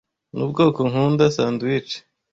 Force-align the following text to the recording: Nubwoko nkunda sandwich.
Nubwoko 0.35 0.79
nkunda 0.89 1.25
sandwich. 1.35 1.91